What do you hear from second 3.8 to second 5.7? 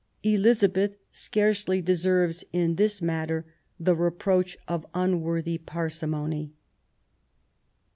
reproach of unworthy